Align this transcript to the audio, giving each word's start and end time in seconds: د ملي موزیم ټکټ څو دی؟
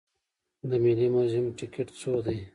د 0.69 0.71
ملي 0.83 1.07
موزیم 1.13 1.45
ټکټ 1.57 1.87
څو 1.99 2.11
دی؟ 2.25 2.37